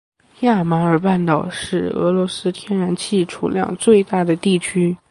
[0.39, 4.97] 亚马尔半岛是俄罗斯天然气储量最大的地区。